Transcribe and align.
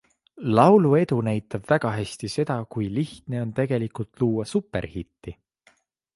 Laulu 0.59 0.93
edu 0.99 1.17
näitab 1.27 1.69
väga 1.73 1.91
hästi 1.97 2.31
seda, 2.37 2.57
kui 2.77 2.89
lihtne 2.97 3.45
on 3.45 3.53
tegelikult 3.61 4.25
luua 4.25 4.49
superhitti. 4.55 5.37